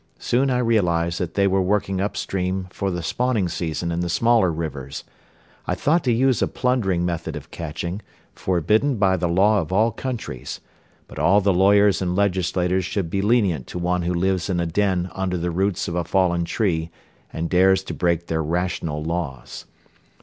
[0.17, 4.09] Soon I realized that they were working up stream for the spawning season in the
[4.09, 5.03] smaller rivers.
[5.67, 8.01] I thought to use a plundering method of catching,
[8.33, 10.59] forbidden by the law of all countries;
[11.07, 14.65] but all the lawyers and legislators should be lenient to one who lives in a
[14.65, 16.89] den under the roots of a fallen tree
[17.31, 19.67] and dares to break their rational laws.